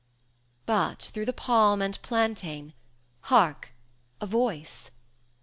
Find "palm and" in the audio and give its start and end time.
1.31-2.01